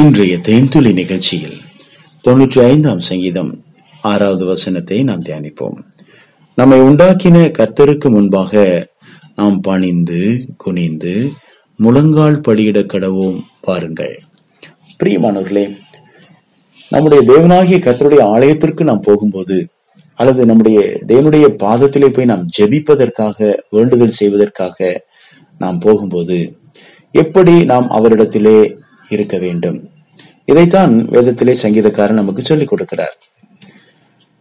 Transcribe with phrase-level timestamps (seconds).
[0.00, 1.56] இன்றைய தேன்துளி நிகழ்ச்சியில்
[2.24, 3.50] தொன்னூற்றி ஐந்தாம் சங்கீதம்
[4.02, 5.76] ஆறாவது வசனத்தை நாம் தியானிப்போம்.
[6.54, 8.62] நம்மை உண்டாக்கின கர்த்தருக்கு முன்பாக
[9.36, 10.20] நாம் பணிந்து
[10.56, 11.14] குனிந்து
[11.78, 14.14] முழங்கால் படியிட கடவோம் பாருங்கள்.
[15.00, 15.64] பிரியமானவர்களே
[16.90, 19.58] நம்முடைய தேவனாகிய கர்த்தருடைய ஆலயத்திற்கு நாம் போகும்போது
[20.18, 25.06] அல்லது நம்முடைய தேவனுடைய பாதத்திலே போய் நாம் ஜெபிப்பதற்காக வேண்டுதல் செய்வதற்காக
[25.58, 26.38] நாம் போகும்போது
[27.14, 28.80] எப்படி நாம் அவரிடத்திலே
[29.12, 29.90] இருக்க வேண்டும்.
[30.44, 33.14] இதைத்தான் வேதத்திலே சங்கீதக்காரன் நமக்கு சொல்லிக் கொடுக்கிறார்.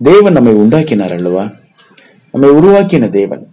[0.01, 1.51] தேவன் நம்மை உண்டாக்கினார் அல்லவா?
[2.31, 3.47] நம்மை உருவாக்கின தேவன்.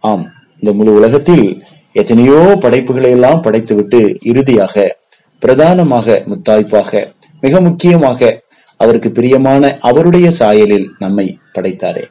[0.00, 0.26] ஆம்
[0.60, 4.98] இந்த முழு உலகத்தில் எத்தனையோ படைப்புகளை எல்லாம் படைத்துவிட்டு இறுதியாக
[5.38, 8.42] பிரதானமாக முத்தாய்ப்பாக மிக முக்கியமாக
[8.76, 12.04] அவருக்கு பிரியமான அவருடைய சாயலில் நம்மை படைத்தாரே.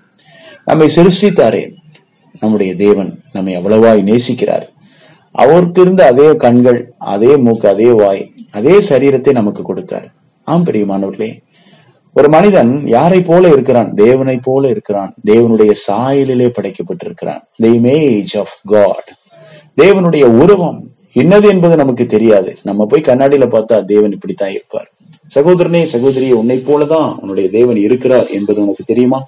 [0.66, 1.74] நம்மை சிருஷ்டித்தாரே.
[2.40, 4.66] நம்முடைய தேவன் நம்மை அவ்வளவாய் நேசிக்கிறார்.
[5.32, 10.14] அவருக்கு இருந்த அதே கண்கள் அதே மூக்கு அதே வாய் அதே சரீரத்தை நமக்கு கொடுத்தார்.
[10.44, 11.38] ஆம் பிரியமானவர்களே
[12.14, 13.94] ஒரு மனிதன் யாரை போல இருக்கிறான்?
[13.94, 15.14] தேவனை போல இருக்கிறான்.
[15.26, 17.42] தேவனுடைய சாயலிலே படைக்கப்பட்டிருக்கிறான்.
[17.58, 19.10] த இமேஜ் ஆஃப் காட்
[19.82, 22.56] தேவனுடைய உருவம் என்னது என்பது நமக்கு தெரியாது.
[22.64, 24.92] நம்ம போய் கண்ணாடியில பார்த்தா தேவன் இப்படித்தான் இருப்பார்.
[25.36, 29.24] சகோதரனே சகோதரியே உன்னை போலதான் உன்னுடைய தேவன் இருக்கிறார் என்பது உனக்கு தெரியுமா?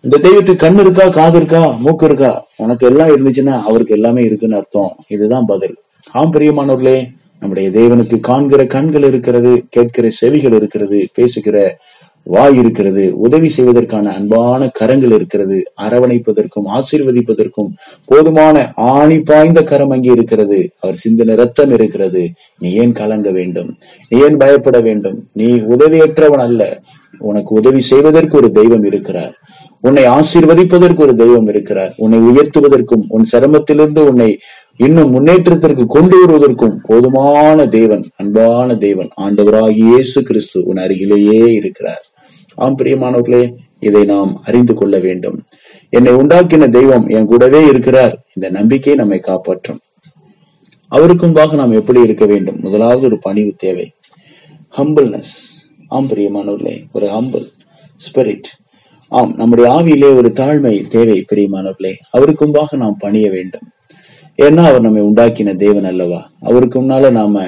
[0.00, 2.46] இந்த தெய்வத்துக்கு கண் இருக்கா காது இருக்கா மூக்கு இருக்கா?
[2.56, 4.96] உனக்கு எல்லாம் இருந்துச்சுன்னா அவருக்கு எல்லாமே இருக்குன்னு அர்த்தம்.
[5.08, 5.76] இதுதான் பதில்.
[6.12, 11.76] ஆம் பிரியமானவர்களே நம்முடைய தேவனுக்கு காண்கிற கண்கள் இருக்கிறது கேட்கிற செவிகள் இருக்கிறது பேசுகிற
[12.26, 17.68] வாய் இருக்கிறது உதவி செய்வதற்கான அன்பான கரங்கள் இருக்கிறது அரவணைப்பதற்கும் ஆசீர்வதிப்பதற்கும்
[18.04, 20.70] போதுமான ஆணி பாய்ந்த கரம் அங்கே இருக்கிறது.
[20.80, 22.22] அவர் சிந்தின ரத்தம் இருக்கிறது.
[22.58, 23.76] நீ ஏன் கலங்க வேண்டும்?
[24.08, 25.18] நீ ஏன் பயப்பட வேண்டும்?
[25.32, 26.82] நீ உதவியற்றவன் அல்ல.
[27.18, 29.34] உனக்கு உதவி செய்வதற்கு ஒரு தெய்வம் இருக்கிறார்.
[29.80, 31.92] உன்னை ஆசீர்வதிப்பதற்கு ஒரு தெய்வம் இருக்கிறார்.
[31.96, 34.38] உன்னை உயர்த்துவதற்கும் உன் சிரமத்திலிருந்து உன்னை
[34.76, 42.04] இன்னும் முன்னேற்றத்திற்கு கொண்டு வருவதற்கும் போதுமான தேவன் அன்பான தேவன் ஆண்டவராக இயேசு கிறிஸ்து உன் அருகிலேயே இருக்கிறார்.
[42.54, 45.44] ஆம் பிரியமானவர்களே இதை நாம் அறிந்து கொள்ள வேண்டும்.
[45.90, 48.22] என்னை உண்டாக்கின தெய்வம் என் கூடவே இருக்கிறார்.
[48.34, 49.80] இந்த நம்பிக்கை நம்மை காப்பாற்றும்.
[50.88, 52.60] அவருக்கு நாம் எப்படி இருக்க வேண்டும்?
[52.60, 53.92] முதலாவது ஒரு பணிவு தேவை.
[54.76, 55.34] ஹம்பிள்னஸ்
[55.88, 57.50] ஆம் பிரியமானவர்களே ஒரு ஹம்பிள்
[57.96, 58.62] ஸ்பிரிட்
[59.08, 61.92] ஆம் நம்முடைய ஆவியிலே ஒரு தாழ்மை தேவை பிரியமானவர்களே.
[62.18, 63.62] அவருக்கும்பாக நாம் பணிய வேண்டும்.
[64.38, 66.20] ஏன்னா அவர் நம்மை உண்டாக்கின தேவன் அல்லவா?
[66.40, 67.42] அவருக்கு முன்னால நாம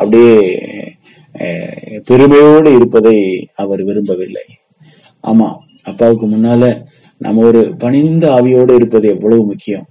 [0.00, 0.34] அப்படியே
[2.08, 3.16] பெருமையோடு இருப்பதை
[3.62, 4.46] அவர் விரும்பவில்லை.
[5.24, 5.48] ஆமா
[5.90, 6.62] அப்பாவுக்கு முன்னால
[7.20, 9.86] நம்ம ஒரு பணிந்த ஆவியோடு இருப்பது எவ்வளவு முக்கியம்.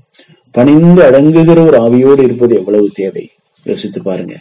[0.55, 3.25] பணிந்து அடங்குகிற ஒரு ஆவியோடு இருப்பது எவ்வளவு தேவை?
[3.65, 4.35] யோசித்து பாருங்க.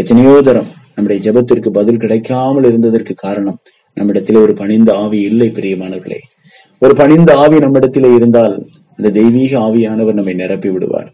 [0.00, 3.58] எத்தனையோ தரம் நம்முடைய ஜெபத்திற்கு பதில் கிடைக்காமல் இருந்ததற்கு காரணம்
[3.96, 6.20] நம்மிடத்திலே ஒரு பணிந்த ஆவி இல்லை பிரியமானவர்களே.
[6.82, 8.56] ஒரு பணிந்த ஆவி நம்மிடத்திலே இருந்தால்
[8.98, 11.10] அந்த தெய்வீக ஆவியானவர் நம்மை நிரப்பி விடுவார்.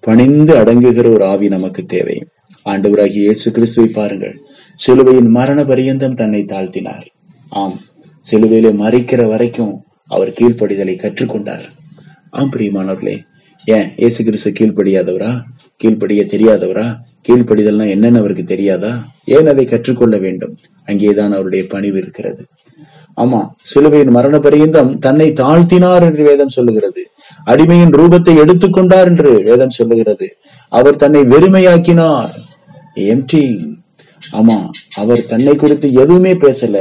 [0.00, 2.26] பணிந்து அடங்குகிற ஒரு ஆவி நமக்கு தேவை.
[2.64, 4.40] ஆண்டவராகிய இயேசு கிறிஸ்துவை பாருங்கள்.
[4.74, 7.06] சிலுவையின் மரண பரியந்தம் தன்னை தாழ்த்தினார்.
[7.48, 7.78] ஆம்
[8.30, 11.64] சிலுவையிலே மறிக்கிற வரைக்கும் அவர் கீழ்ப்படிதலை கற்றுக்கொண்டார்.
[12.30, 13.18] ஆம் பிரியமானவர்களே
[13.64, 15.40] ஏன் இயேசு கிறிஸ்து கீழ்ப்படியாதவரா?
[15.76, 16.96] கீழ்ப்படிய தெரியாதவரா?
[17.28, 19.06] கீழ்ப்படிதல்னா என்னன்னு அவருக்கு தெரியாதா?
[19.24, 20.56] ஏன் அதை கற்றுக்கொள்ள வேண்டும்?
[20.84, 22.46] அங்கேதான் அவருடைய பணிவு இருக்கிறது.
[23.16, 27.02] ஆமா சிலுவையின் மரண பரியந்தம் தன்னை தாழ்த்தினார் என்று வேதம் சொல்லுகிறது.
[27.46, 30.36] அடிமையின் ரூபத்தை எடுத்துக்கொண்டார் என்று வேதம் சொல்லுகிறது.
[30.72, 32.34] அவர் தன்னை வெறுமையாக்கினார்.
[32.94, 33.44] எம்டி
[34.32, 34.56] ஆமா
[34.96, 36.76] அவர் தன்னை குறித்து எதுவுமே பேசல.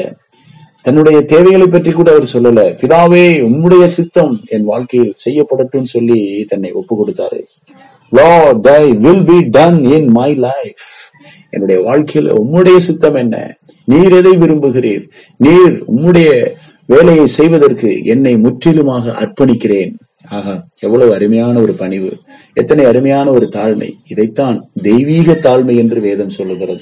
[0.82, 2.62] தன்னுடைய தேவைகளை பற்றி கூட அவர் சொல்லல.
[2.82, 7.42] பிதாவே உம்முடைய சித்தம் என் வாழ்க்கையில் செய்யப்படட்டும் சொல்லி தன்னை ஒப்பு கொடுத்தாரு
[8.12, 10.88] Lord thy will be done in my life
[11.50, 13.58] என்னுடைய வாழ்க்கையில உம்முடைய சித்தம் என்ன?
[13.86, 15.06] நீர் எதை விரும்புகிறீர்?
[15.38, 16.30] நீர் உம்முடைய
[16.86, 19.94] வேலையை செய்வதற்கு என்னை முற்றிலுமாக அர்ப்பணிக்கிறேன்.
[20.30, 22.18] ஆகா எவ்வளவு அருமையான ஒரு பணிவு.
[22.54, 23.94] எத்தனை அருமையான ஒரு தாழ்மை.
[24.08, 26.82] இதைத்தான் தெய்வீக தாழ்மை என்று வேதம் சொல்லுகிறது.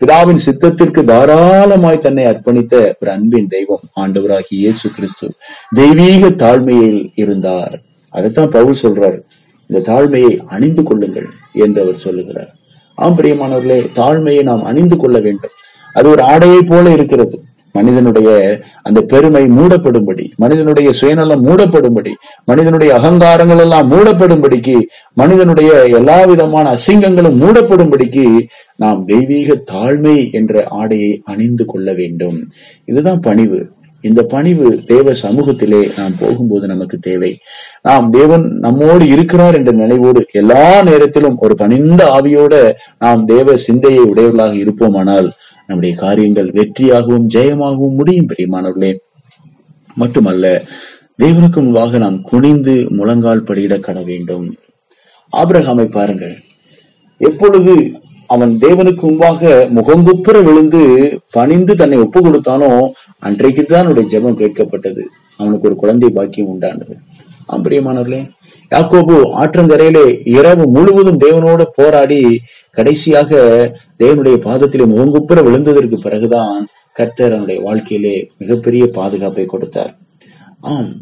[0.00, 5.28] பிதாவின் சித்தத்திற்கு தாராளமாய் தன்னை அர்ப்பணித்த ஒரு அன்பின் தெய்வம் ஆண்டவராகி இயேசு கிறிஸ்து
[5.70, 7.80] தெய்வீக தாழ்மையில் இருந்தார்.
[8.08, 9.20] அதைத்தான் பவுல் சொல்றார்.
[9.66, 12.50] இந்த தாழ்மையை அணிந்து கொள்ளுங்கள் என்று அவர் சொல்லுகிறார்.
[12.94, 15.50] ஆம் பிரியமானவர்களே தாழ்மையை நாம் அணிந்து கொள்ள வேண்டும்.
[15.92, 17.42] அது ஒரு ஆடையை போல இருக்கிறது.
[17.72, 22.10] மனிதனுடைய அந்த பெருமை மூடப்படும்படி மனிதனுடைய சுயநலம் மூடப்படும்படி
[22.44, 24.80] மனிதனுடைய அகங்காரங்கள் எல்லாம் மூடப்படும்படிக்கு
[25.12, 28.40] மனிதனுடைய எல்லா விதமான அசிங்கங்களும் மூடப்படும்படிக்கு
[28.76, 32.50] நாம் தெய்வீக தாழ்மை என்ற ஆடையை அணிந்து கொள்ள வேண்டும்.
[32.84, 33.68] இதுதான் பணிவு.
[34.02, 37.38] இந்த பணிவு தேவ சமூகத்திலே நாம் போகும்போது நமக்கு தேவை.
[37.82, 44.56] நாம் தேவன் நம்மோடு இருக்கிறார் என்ற நினைவோடு எல்லா நேரத்திலும் ஒரு பணிந்த ஆவியோட நாம் தேவ சிந்தையை உடையவர்களாக
[44.56, 45.30] இருப்போமானால்
[45.66, 48.96] நம்முடைய காரியங்கள் வெற்றியாகவும் ஜெயமாகவும் முடியும் பிரியமானவர்களே.
[49.94, 50.64] மட்டுமல்ல
[51.22, 54.54] தேவனுக்கு முன்பாக நாம் குனிந்து முழங்கால் படியிட கட வேண்டும்
[55.36, 56.36] ஆபிரகாமை பாருங்கள்.
[57.18, 57.92] எப்பொழுது
[58.34, 59.40] அவன் தேவனுக்கு முன்பாக
[59.76, 60.82] முகங்குப்புற விழுந்து
[61.36, 62.70] பணிந்து தன்னை ஒப்பு கொடுத்தானோ
[63.28, 65.02] அன்றைக்கு தான் அவனுடைய ஜெபம் கேட்கப்பட்டது.
[65.40, 66.94] அவனுக்கு ஒரு குழந்தை பாக்கியம் உண்டானது.
[67.54, 68.20] ஆம்பரியமானவர்களே
[68.72, 70.04] யாக்கோபு ஆற்றங்கரையிலே
[70.36, 72.20] இரவு முழுவதும் தேவனோடு போராடி
[72.76, 73.30] கடைசியாக
[74.02, 76.60] தேவனுடைய பாதத்திலே முகங்குப்புற விழுந்ததற்கு பிறகுதான்
[76.98, 79.92] கர்த்தர் அவனுடைய வாழ்க்கையிலே மிகப்பெரிய பாதுகாப்பை கொடுத்தார்.
[80.72, 80.92] ஆம்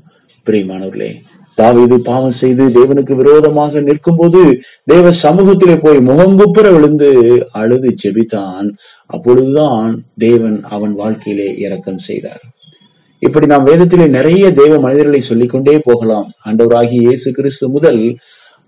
[0.46, 1.10] பிரியமானவர்களே
[1.58, 4.41] தாவீது பாவம் செய்து தேவனுக்கு விரோதமாக நிற்கும் போது
[4.85, 7.11] தேவ சமூகத்திலே போய் முகங்குப்புற விழுந்து
[7.52, 8.69] அழுது ஜெபித்தான்.
[9.06, 12.44] அப்பொழுதுதான் தேவன் அவன் வாழ்க்கையிலே இரக்கம் செய்தார்.
[13.19, 16.29] இப்படி நாம் வேதத்திலே நிறைய தேவ மனிதர்களை சொல்லிக்கொண்டே போகலாம்.
[16.44, 18.00] ஆண்டவராகிய இயேசு கிறிஸ்து முதல்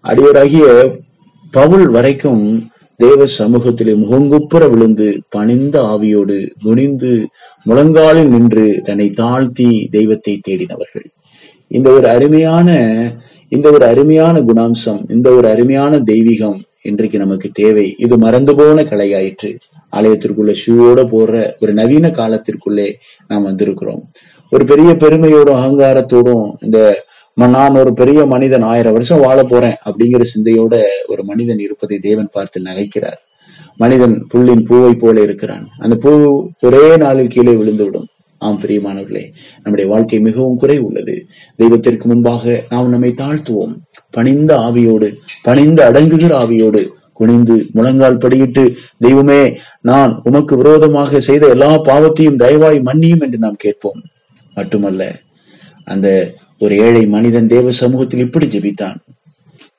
[0.04, 0.66] அடியோராகிய
[1.50, 2.44] பவுல் வரைக்கும்
[2.96, 7.12] தேவ சமூகத்திலே முகங்குப்புற விழுந்து பணிந்த ஆவியோடு குனிந்து
[7.66, 11.06] முழங்காலில் நின்று தன்னை தாழ்த்தி தெய்வத்தை தேடினவர்கள்.
[11.76, 12.68] இந்த ஒரு அருமையான
[13.48, 17.94] இந்த ஒரு அருமையான குணாம்சம் இந்த ஒரு அருமையான தெய்வீகம் இன்றைக்கு நமக்கு தேவை.
[17.98, 19.50] இது மறந்து போன கலையாயிற்று.
[19.96, 22.88] ஆலயத்திற்குள்ள ஷூவோட போடுற ஒரு நவீன காலத்திற்குள்ளே
[23.28, 24.02] நாம் வந்திருக்கிறோம்.
[24.50, 27.04] ஒரு பெரிய பெருமையோடும் அகங்காரத்தோடும் இந்த
[27.34, 30.74] நான் ஒரு பெரிய மனிதன் ஆயிரம் வருஷம் வாழ போறேன் அப்படிங்கிற சிந்தையோட
[31.06, 33.20] ஒரு மனிதன் இருப்பதை தேவன் பார்த்து நகைக்கிறார்.
[33.76, 35.66] மனிதன் புல்லின் பூவை போல இருக்கிறான்.
[35.78, 36.10] அந்த பூ
[36.60, 38.08] ஒரே நாளில் கீழே விழுந்துவிடும்.
[38.46, 39.22] ஆம் பிரியமானவர்களே
[39.54, 41.14] நம்முடைய வாழ்க்கை மிகவும் குறை உள்ளது
[41.56, 43.74] தெய்வத்திற்கு முன்பாக நாம் நம்மை தாழ்த்துவோம்.
[44.10, 45.08] பணிந்த ஆவியோடு
[45.42, 48.64] பணிந்து அடங்குகிற ஆவியோடு குனிந்து முழங்கால் படியிட்டு
[48.98, 49.40] தெய்வமே
[49.80, 54.00] நான் உமக்கு விரோதமாக செய்த எல்லா பாவத்தையும் தயவாய் மன்னியும் என்று நாம் கேட்போம்.
[54.54, 55.02] மட்டுமல்ல
[55.84, 56.08] அந்த
[56.58, 58.98] ஒரு ஏழை மனிதன் தேவ சமூகத்தில் இப்படி ஜெபித்தான்.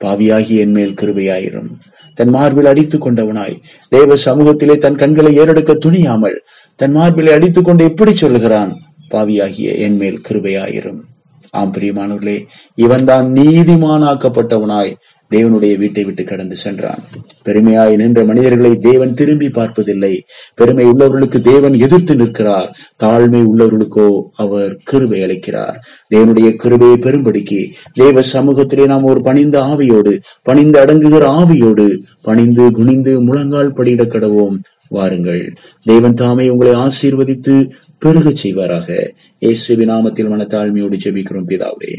[0.04, 1.72] பாவியாகி என் மேல் கிருபையாயிரும்.
[2.14, 3.56] தன் மார்பில் அடித்துக் கொண்டவனாய்.
[3.90, 6.38] தேவ சமூகத்திலே தன் கண்களை ஏறெடுக்க துணியாமல்
[6.76, 8.82] தன் மார்பிலை அடித்துக் கொண்டு இப்படி சொல்லுகிறான்?
[9.10, 11.02] பாவியாகிய என் மேல் கிருபையாயிரும்.
[11.50, 12.46] ஆம் பிரியமானவர்களே
[12.76, 14.94] இவன்தான் நீதிமானாக்கப்பட்டவனாய்.
[15.34, 17.04] தேவனுடைய வீட்டை விட்டு கடந்து சென்றான்.
[17.44, 20.24] பெருமையாய் நின்ற மனிதர்களை தேவன் திரும்பி பார்ப்பதில்லை.
[20.56, 22.78] பெருமை உள்ளவர்களுக்கு தேவன் எதிர்த்து நிற்கிறார்.
[23.04, 25.76] தாழ்மை உள்ளவர்களுக்கோ அவர் கிருபை அளிக்கிறார்.
[26.16, 33.74] தேவனுடைய கிருபையை பெரும்படிக்கு தேவ சமூகத்திலே நாம் ஒரு பணிந்த ஆவியோடு பணிந்து அடங்குகிற ஆவியோடு பணிந்து குனிந்து முழங்கால்
[33.74, 34.58] படியிட கடவோம்.
[34.88, 35.54] வாருங்கள்.
[35.84, 39.10] தேவன் தாமே உங்களை ஆசீர்வதித்து பெருகச் செய்வாராக.
[39.40, 41.94] இயேசுவின் நாமத்தில் மனத்தாழ்மையோடு ஜெபிக்கிறோம் பிதாவே.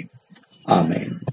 [0.67, 1.33] ஆமேன்.